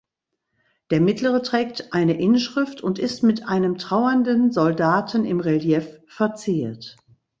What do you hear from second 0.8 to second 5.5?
Der mittlere trägt eine Inschrift und ist mit einem trauernden Soldaten im